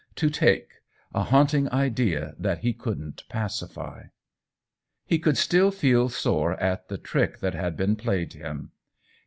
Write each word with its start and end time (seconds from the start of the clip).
to 0.15 0.31
take, 0.31 0.81
a 1.13 1.21
haunting 1.21 1.69
idea 1.71 2.33
that 2.39 2.57
he 2.63 2.73
couldn't 2.73 3.23
pacify. 3.29 4.05
He 5.05 5.19
could 5.19 5.37
still 5.37 5.69
feel 5.69 6.09
sore 6.09 6.53
at 6.53 6.87
the 6.87 6.97
trick 6.97 7.37
that 7.37 7.53
had 7.53 7.77
been 7.77 7.95
played 7.95 8.33
him. 8.33 8.71